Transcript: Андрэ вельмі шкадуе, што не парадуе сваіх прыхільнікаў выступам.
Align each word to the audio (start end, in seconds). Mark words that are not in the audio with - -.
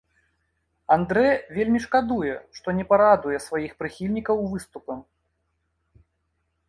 Андрэ 0.95 1.25
вельмі 1.57 1.79
шкадуе, 1.85 2.33
што 2.59 2.67
не 2.79 2.85
парадуе 2.93 3.37
сваіх 3.47 3.71
прыхільнікаў 3.83 4.37
выступам. 4.55 5.09